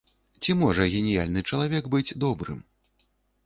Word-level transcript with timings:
Ці 0.45 0.55
можа 0.61 0.87
геніяльны 0.93 1.45
чалавек 1.51 1.93
быць 1.95 2.15
добрым? 2.27 2.69